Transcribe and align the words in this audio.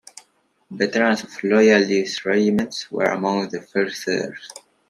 Veterans 0.71 1.23
of 1.25 1.43
Loyalist 1.43 2.25
regiments 2.25 2.89
were 2.91 3.05
among 3.05 3.49
the 3.49 3.61
first 3.61 4.01
settlers. 4.01 4.49